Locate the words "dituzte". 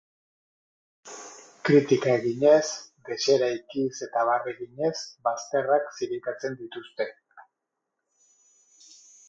6.63-7.11